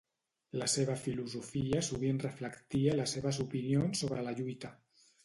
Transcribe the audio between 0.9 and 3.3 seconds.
filosofia sovint reflectia les